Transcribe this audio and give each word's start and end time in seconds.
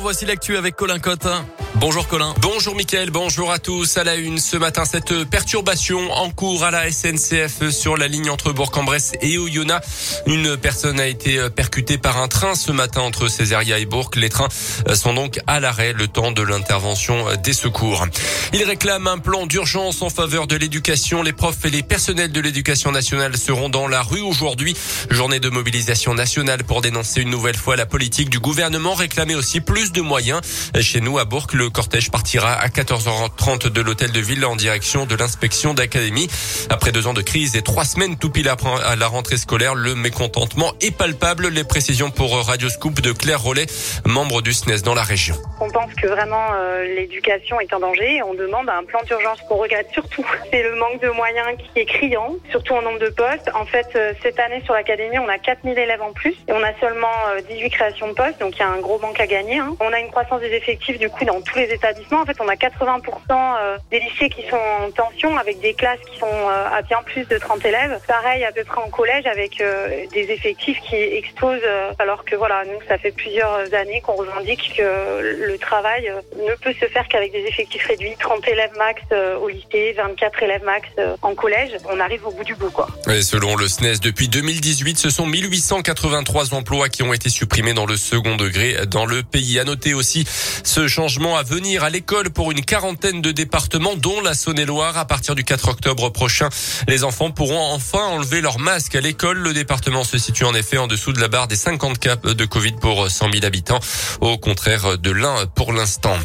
Voici 0.00 0.26
l'actu 0.26 0.56
avec 0.56 0.76
Colin 0.76 1.00
Cotte. 1.00 1.26
Bonjour 1.74 2.06
Colin. 2.06 2.32
Bonjour 2.40 2.74
Mickaël, 2.76 3.10
bonjour 3.10 3.50
à 3.50 3.58
tous. 3.58 3.98
À 3.98 4.04
la 4.04 4.14
une 4.14 4.38
ce 4.38 4.56
matin, 4.56 4.84
cette 4.84 5.24
perturbation 5.24 6.12
en 6.12 6.30
cours 6.30 6.64
à 6.64 6.70
la 6.70 6.90
SNCF 6.90 7.70
sur 7.70 7.96
la 7.96 8.08
ligne 8.08 8.30
entre 8.30 8.52
Bourg-en-Bresse 8.52 9.12
et 9.20 9.38
Oyonnax. 9.38 10.22
Une 10.26 10.56
personne 10.56 10.98
a 10.98 11.06
été 11.06 11.50
percutée 11.50 11.98
par 11.98 12.18
un 12.18 12.28
train 12.28 12.54
ce 12.54 12.72
matin 12.72 13.00
entre 13.00 13.28
Césaria 13.28 13.78
et 13.78 13.86
Bourg. 13.86 14.10
Les 14.16 14.28
trains 14.28 14.48
sont 14.94 15.14
donc 15.14 15.40
à 15.46 15.60
l'arrêt 15.60 15.92
le 15.92 16.06
temps 16.08 16.30
de 16.30 16.42
l'intervention 16.42 17.26
des 17.42 17.52
secours. 17.52 18.06
Il 18.52 18.62
réclame 18.62 19.08
un 19.08 19.18
plan 19.18 19.46
d'urgence 19.46 20.02
en 20.02 20.10
faveur 20.10 20.46
de 20.46 20.56
l'éducation. 20.56 21.22
Les 21.22 21.32
profs 21.32 21.64
et 21.64 21.70
les 21.70 21.82
personnels 21.82 22.32
de 22.32 22.40
l'éducation 22.40 22.92
nationale 22.92 23.36
seront 23.36 23.68
dans 23.68 23.88
la 23.88 24.02
rue 24.02 24.22
aujourd'hui. 24.22 24.76
Journée 25.10 25.40
de 25.40 25.48
mobilisation 25.48 26.14
nationale 26.14 26.64
pour 26.64 26.82
dénoncer 26.82 27.20
une 27.20 27.30
nouvelle 27.30 27.56
fois 27.56 27.76
la 27.76 27.86
politique 27.86 28.30
du 28.30 28.38
gouvernement. 28.38 28.94
Réclamer 28.94 29.34
aussi 29.34 29.60
plus 29.60 29.87
de 29.92 30.00
moyens. 30.00 30.40
Chez 30.80 31.00
nous, 31.00 31.18
à 31.18 31.24
Bourg, 31.24 31.46
le 31.54 31.70
cortège 31.70 32.10
partira 32.10 32.52
à 32.52 32.68
14h30 32.68 33.68
de 33.68 33.80
l'hôtel 33.80 34.12
de 34.12 34.20
ville 34.20 34.44
en 34.44 34.56
direction 34.56 35.06
de 35.06 35.14
l'inspection 35.14 35.74
d'académie. 35.74 36.28
Après 36.70 36.92
deux 36.92 37.06
ans 37.06 37.14
de 37.14 37.22
crise 37.22 37.56
et 37.56 37.62
trois 37.62 37.84
semaines 37.84 38.16
tout 38.16 38.30
pile 38.30 38.48
à 38.48 38.96
la 38.96 39.06
rentrée 39.06 39.36
scolaire, 39.36 39.74
le 39.74 39.94
mécontentement 39.94 40.72
est 40.80 40.96
palpable. 40.96 41.48
Les 41.48 41.64
précisions 41.64 42.10
pour 42.10 42.36
Radio 42.46 42.68
Scoop 42.68 43.00
de 43.00 43.12
Claire 43.12 43.40
Rollet, 43.40 43.66
membre 44.06 44.42
du 44.42 44.52
SNES 44.52 44.82
dans 44.84 44.94
la 44.94 45.02
région. 45.02 45.36
On 45.60 45.70
pense 45.70 45.92
que 45.94 46.06
vraiment 46.06 46.48
euh, 46.54 46.84
l'éducation 46.94 47.60
est 47.60 47.72
en 47.72 47.80
danger 47.80 48.16
et 48.16 48.22
on 48.22 48.34
demande 48.34 48.68
un 48.68 48.84
plan 48.84 49.00
d'urgence 49.02 49.40
qu'on 49.48 49.56
regarde 49.56 49.86
surtout. 49.92 50.24
C'est 50.52 50.62
le 50.62 50.76
manque 50.76 51.00
de 51.00 51.08
moyens 51.10 51.48
qui 51.58 51.80
est 51.80 51.86
criant, 51.86 52.36
surtout 52.50 52.74
en 52.74 52.82
nombre 52.82 52.98
de 52.98 53.08
postes. 53.08 53.50
En 53.54 53.64
fait, 53.64 53.86
euh, 53.96 54.12
cette 54.22 54.38
année 54.38 54.62
sur 54.64 54.74
l'académie, 54.74 55.18
on 55.18 55.28
a 55.28 55.38
4000 55.38 55.78
élèves 55.78 56.02
en 56.02 56.12
plus 56.12 56.34
et 56.48 56.52
on 56.52 56.62
a 56.62 56.74
seulement 56.80 57.08
18 57.48 57.64
euh, 57.64 57.68
créations 57.68 58.08
de 58.08 58.12
postes, 58.12 58.40
donc 58.40 58.56
il 58.56 58.60
y 58.60 58.62
a 58.62 58.68
un 58.68 58.80
gros 58.80 58.98
manque 58.98 59.20
à 59.20 59.26
gagner. 59.26 59.58
Hein. 59.58 59.76
On 59.80 59.92
a 59.92 60.00
une 60.00 60.10
croissance 60.10 60.40
des 60.40 60.52
effectifs 60.52 60.98
du 60.98 61.08
coup 61.08 61.24
dans 61.24 61.40
tous 61.40 61.58
les 61.58 61.72
établissements. 61.72 62.22
En 62.22 62.26
fait, 62.26 62.36
on 62.40 62.48
a 62.48 62.54
80% 62.54 63.00
euh, 63.30 63.78
des 63.90 64.00
lycées 64.00 64.28
qui 64.28 64.42
sont 64.48 64.56
en 64.56 64.90
tension 64.90 65.36
avec 65.36 65.60
des 65.60 65.74
classes 65.74 66.00
qui 66.10 66.18
sont 66.18 66.26
euh, 66.26 66.76
à 66.76 66.82
bien 66.82 66.98
plus 67.04 67.26
de 67.28 67.38
30 67.38 67.64
élèves. 67.64 68.00
Pareil 68.06 68.44
à 68.44 68.52
peu 68.52 68.64
près 68.64 68.80
en 68.80 68.90
collège 68.90 69.26
avec 69.26 69.60
euh, 69.60 70.06
des 70.12 70.30
effectifs 70.30 70.80
qui 70.80 70.96
explosent 70.96 71.58
alors 71.98 72.24
que 72.24 72.34
voilà, 72.34 72.64
nous 72.64 72.80
ça 72.88 72.98
fait 72.98 73.12
plusieurs 73.12 73.72
années 73.72 74.00
qu'on 74.00 74.14
revendique 74.14 74.74
que 74.76 75.46
le 75.46 75.58
travail 75.58 76.12
ne 76.36 76.54
peut 76.56 76.74
se 76.80 76.86
faire 76.86 77.06
qu'avec 77.08 77.32
des 77.32 77.44
effectifs 77.46 77.86
réduits, 77.86 78.14
30 78.18 78.46
élèves 78.48 78.72
max 78.76 79.02
au 79.40 79.48
lycée, 79.48 79.94
24 79.96 80.42
élèves 80.42 80.64
max 80.64 80.88
en 81.22 81.34
collège. 81.34 81.72
On 81.90 82.00
arrive 82.00 82.26
au 82.26 82.30
bout 82.30 82.44
du 82.44 82.54
bout 82.54 82.70
quoi. 82.70 82.88
Et 83.08 83.22
selon 83.22 83.56
le 83.56 83.68
SNES, 83.68 83.98
depuis 84.02 84.28
2018, 84.28 84.98
ce 84.98 85.10
sont 85.10 85.26
1883 85.26 86.54
emplois 86.54 86.88
qui 86.88 87.02
ont 87.02 87.12
été 87.12 87.28
supprimés 87.28 87.74
dans 87.74 87.86
le 87.86 87.96
second 87.96 88.36
degré 88.36 88.86
dans 88.86 89.06
le 89.06 89.22
pays 89.22 89.58
noter 89.68 89.92
aussi 89.92 90.24
ce 90.64 90.88
changement 90.88 91.36
à 91.36 91.42
venir 91.42 91.84
à 91.84 91.90
l'école 91.90 92.30
pour 92.30 92.50
une 92.52 92.64
quarantaine 92.64 93.20
de 93.20 93.32
départements, 93.32 93.96
dont 93.96 94.22
la 94.22 94.32
Saône-et-Loire. 94.32 94.96
À 94.96 95.04
partir 95.04 95.34
du 95.34 95.44
4 95.44 95.68
octobre 95.68 96.08
prochain, 96.08 96.48
les 96.88 97.04
enfants 97.04 97.30
pourront 97.30 97.74
enfin 97.74 97.98
enlever 97.98 98.40
leur 98.40 98.58
masque 98.58 98.94
à 98.94 99.02
l'école. 99.02 99.38
Le 99.38 99.52
département 99.52 100.04
se 100.04 100.16
situe 100.16 100.44
en 100.44 100.54
effet 100.54 100.78
en 100.78 100.86
dessous 100.86 101.12
de 101.12 101.20
la 101.20 101.28
barre 101.28 101.48
des 101.48 101.56
50 101.56 101.98
cas 101.98 102.16
de 102.16 102.44
Covid 102.46 102.76
pour 102.80 103.10
100 103.10 103.30
000 103.30 103.44
habitants, 103.44 103.80
au 104.22 104.38
contraire 104.38 104.96
de 104.96 105.10
l'un 105.10 105.46
pour 105.54 105.74
l'instant. 105.74 106.16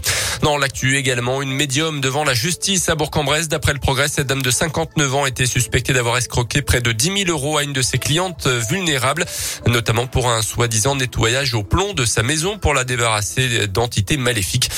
Dans 0.41 0.57
l'actu 0.57 0.97
également, 0.97 1.41
une 1.41 1.51
médium 1.53 1.99
devant 1.99 2.23
la 2.23 2.33
justice 2.33 2.87
à 2.87 2.95
Bourg-en-Bresse. 2.95 3.49
D'après 3.49 3.73
le 3.73 3.79
progrès, 3.79 4.07
cette 4.07 4.27
dame 4.27 4.41
de 4.41 4.51
59 4.51 5.15
ans 5.15 5.25
était 5.25 5.45
suspectée 5.45 5.91
d'avoir 5.91 6.17
escroqué 6.17 6.61
près 6.61 6.79
de 6.79 6.93
10 6.93 7.25
000 7.25 7.29
euros 7.29 7.57
à 7.57 7.63
une 7.63 7.73
de 7.73 7.81
ses 7.81 7.97
clientes 7.97 8.47
vulnérables, 8.69 9.25
notamment 9.67 10.07
pour 10.07 10.29
un 10.29 10.41
soi-disant 10.41 10.95
nettoyage 10.95 11.53
au 11.53 11.63
plomb 11.63 11.93
de 11.93 12.05
sa 12.05 12.23
maison 12.23 12.57
pour 12.57 12.73
la 12.73 12.83
débarrasser 12.83 13.32
d'entités 13.67 14.17
maléfiques. 14.17 14.69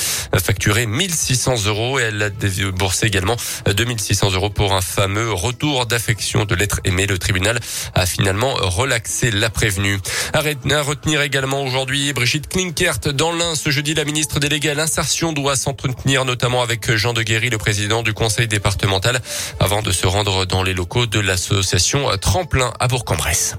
Facturé 0.42 0.86
1600 0.86 1.66
euros 1.66 1.98
et 1.98 2.04
elle 2.04 2.22
a 2.22 2.30
déboursé 2.30 3.06
également 3.06 3.36
2600 3.66 4.32
euros 4.32 4.50
pour 4.50 4.74
un 4.74 4.80
fameux 4.80 5.32
retour 5.32 5.86
d'affection 5.86 6.44
de 6.44 6.54
l'être 6.54 6.80
aimé. 6.84 7.06
Le 7.06 7.18
tribunal 7.18 7.58
a 7.94 8.06
finalement 8.06 8.54
relaxé 8.54 9.30
la 9.30 9.50
prévenue. 9.50 9.98
À 10.32 10.40
retenir 10.82 11.22
également 11.22 11.62
aujourd'hui 11.62 12.12
Brigitte 12.12 12.48
Klinkert 12.48 13.00
dans 13.14 13.32
l'Ain. 13.32 13.54
Ce 13.54 13.70
jeudi, 13.70 13.94
la 13.94 14.04
ministre 14.04 14.40
déléguée 14.40 14.70
à 14.70 14.74
l'insertion 14.74 15.32
doit 15.32 15.56
s'entretenir 15.56 16.24
notamment 16.24 16.62
avec 16.62 16.94
Jean 16.94 17.12
de 17.12 17.22
Guéry, 17.22 17.50
le 17.50 17.58
président 17.58 18.02
du 18.02 18.12
conseil 18.12 18.48
départemental, 18.48 19.20
avant 19.60 19.82
de 19.82 19.92
se 19.92 20.06
rendre 20.06 20.44
dans 20.44 20.62
les 20.62 20.74
locaux 20.74 21.06
de 21.06 21.20
l'association 21.20 22.08
Tremplin 22.18 22.72
à 22.78 22.88
Bourg-en-Bresse. 22.88 23.56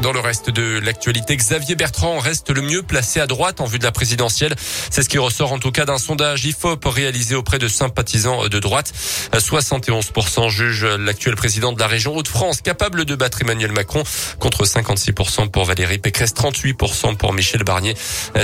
Dans 0.00 0.12
le 0.12 0.20
reste 0.20 0.50
de 0.50 0.80
l'actualité, 0.80 1.36
Xavier 1.36 1.76
Bertrand 1.76 2.18
reste 2.18 2.50
le 2.50 2.62
mieux 2.62 2.82
placé 2.82 3.20
à 3.20 3.26
droite 3.26 3.60
en 3.60 3.64
vue 3.64 3.78
de 3.78 3.84
la 3.84 3.92
présidentielle. 3.92 4.54
C'est 4.90 5.02
ce 5.02 5.08
qui 5.08 5.18
ressort 5.18 5.52
en 5.52 5.58
tout 5.58 5.70
cas 5.70 5.84
d'un 5.84 5.98
sondage 5.98 6.44
IFOP 6.44 6.84
réalisé 6.86 7.34
auprès 7.36 7.58
de 7.58 7.68
sympathisants 7.68 8.48
de 8.48 8.58
droite. 8.58 8.92
71% 9.32 10.50
jugent 10.50 10.84
l'actuel 10.98 11.36
président 11.36 11.72
de 11.72 11.78
la 11.78 11.86
région 11.86 12.14
Hauts-de-France 12.16 12.60
capable 12.60 13.04
de 13.04 13.14
battre 13.14 13.42
Emmanuel 13.42 13.72
Macron 13.72 14.02
contre 14.40 14.64
56% 14.64 15.50
pour 15.50 15.64
Valérie 15.64 15.98
Pécresse, 15.98 16.34
38% 16.34 17.16
pour 17.16 17.32
Michel 17.32 17.62
Barnier. 17.62 17.94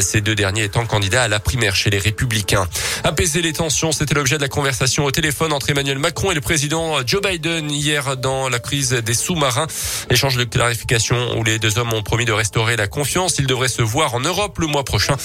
Ces 0.00 0.20
deux 0.20 0.34
derniers 0.34 0.64
étant 0.64 0.86
candidats 0.86 1.24
à 1.24 1.28
la 1.28 1.40
primaire 1.40 1.74
chez 1.74 1.90
les 1.90 1.98
Républicains. 1.98 2.68
Apaiser 3.02 3.42
les 3.42 3.52
tensions, 3.52 3.92
c'était 3.92 4.14
l'objet 4.14 4.36
de 4.36 4.42
la 4.42 4.48
conversation 4.48 5.04
au 5.04 5.10
téléphone 5.10 5.52
entre 5.52 5.70
Emmanuel 5.70 5.98
Macron 5.98 6.30
et 6.30 6.34
le 6.34 6.40
président 6.40 7.04
Joe 7.04 7.20
Biden 7.20 7.70
hier 7.70 8.16
dans 8.16 8.48
la 8.48 8.60
crise 8.60 8.90
des 8.90 9.14
sous-marins. 9.14 9.66
Échange 10.10 10.36
de 10.36 10.44
clarification 10.44 11.39
où 11.40 11.42
les 11.42 11.58
deux 11.58 11.78
hommes 11.78 11.94
ont 11.94 12.02
promis 12.02 12.26
de 12.26 12.32
restaurer 12.32 12.76
la 12.76 12.86
confiance. 12.86 13.38
Ils 13.38 13.46
devraient 13.46 13.68
se 13.68 13.80
voir 13.80 14.14
en 14.14 14.20
Europe 14.20 14.58
le 14.58 14.66
mois 14.66 14.84
prochain. 14.84 15.16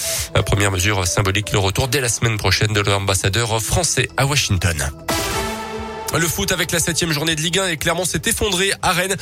première 0.46 0.70
mesure 0.70 1.06
symbolique, 1.06 1.52
le 1.52 1.58
retour 1.58 1.88
dès 1.88 2.00
la 2.00 2.08
semaine 2.08 2.38
prochaine 2.38 2.72
de 2.72 2.80
l'ambassadeur 2.80 3.60
français 3.60 4.08
à 4.16 4.24
Washington. 4.24 5.05
Le 6.14 6.26
foot 6.28 6.50
avec 6.52 6.72
la 6.72 6.78
septième 6.78 7.12
journée 7.12 7.34
de 7.34 7.42
Ligue 7.42 7.58
1 7.58 7.68
et 7.68 7.76
Clermont 7.76 8.06
s'est 8.06 8.22
effondré 8.24 8.72
à 8.80 8.92
Rennes. 8.92 9.16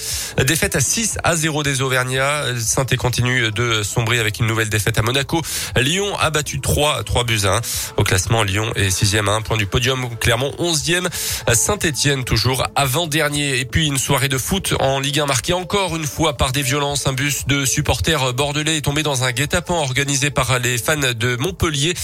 Défaite 0.47 0.77
à 0.77 0.81
6 0.81 1.19
à 1.25 1.35
0 1.35 1.63
des 1.65 1.83
Auvergnats. 1.83 2.45
saint 2.61 2.85
continue 2.97 3.51
de 3.51 3.83
sombrer 3.83 4.21
avec 4.21 4.39
une 4.39 4.47
nouvelle 4.47 4.69
défaite 4.69 4.99
à 4.99 5.03
Monaco. 5.03 5.43
Lyon 5.77 6.17
a 6.19 6.31
battu 6.31 6.61
3, 6.61 7.03
3 7.03 7.25
buts 7.25 7.41
1. 7.45 7.61
Au 7.97 8.05
classement, 8.05 8.45
Lyon 8.45 8.71
est 8.77 8.91
sixième 8.91 9.29
à 9.29 9.33
un 9.33 9.43
point 9.43 9.57
du 9.57 9.67
podium. 9.67 10.09
Clermont 10.21 10.53
11e. 10.59 11.09
Saint-Etienne 11.53 12.23
toujours 12.23 12.65
avant-dernier. 12.77 13.59
Et 13.59 13.65
puis 13.65 13.87
une 13.87 13.99
soirée 13.99 14.29
de 14.29 14.39
foot 14.39 14.75
en 14.79 15.01
Ligue 15.01 15.19
1 15.21 15.27
marquée 15.27 15.55
encore 15.55 15.97
une 15.97 16.07
fois 16.07 16.37
par 16.37 16.53
des 16.53 16.63
violences. 16.63 17.09
Un 17.09 17.13
bus 17.13 17.47
de 17.47 17.65
supporters 17.65 18.35
bordelais 18.35 18.77
est 18.77 18.83
tombé 18.83 19.03
dans 19.03 19.25
un 19.25 19.33
guet-apens 19.33 19.81
organisé 19.81 20.31
par 20.31 20.61
les 20.61 20.79
fans 20.79 20.97
de 20.97 21.37
Montpellier. 21.37 21.95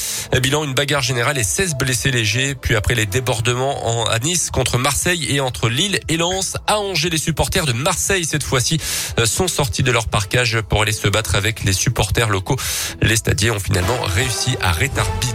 Bilan, 0.43 0.65
une 0.65 0.75
bagarre 0.75 1.03
générale 1.03 1.39
et 1.39 1.45
16 1.45 1.75
blessés 1.77 2.11
légers. 2.11 2.57
Puis 2.57 2.75
après 2.75 2.95
les 2.95 3.07
débordements 3.07 4.01
en, 4.01 4.05
à 4.07 4.19
Nice 4.19 4.51
contre 4.51 4.70
Marseille 4.79 5.27
et 5.29 5.41
entre 5.41 5.69
Lille 5.69 6.01
et 6.09 6.17
Lens. 6.17 6.57
À 6.67 6.79
Angers, 6.79 7.11
les 7.11 7.19
supporters 7.19 7.67
de 7.67 7.73
Marseille, 7.73 8.25
cette 8.25 8.43
fois-ci, 8.43 8.79
euh, 9.19 9.27
sont 9.27 9.49
sortis 9.49 9.83
de 9.83 9.91
leur 9.91 10.09
parcage 10.09 10.61
pour 10.63 10.83
aller 10.83 10.93
se 10.93 11.09
battre 11.09 11.35
avec 11.35 11.65
les 11.65 11.73
supporters 11.73 12.29
locaux. 12.29 12.57
Les 13.03 13.17
stadiers 13.17 13.51
ont 13.51 13.61
finalement 13.61 14.01
réussi 14.03 14.57
à 14.61 14.73
rétablir 14.73 15.33